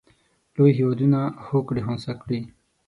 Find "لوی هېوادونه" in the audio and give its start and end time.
0.55-1.19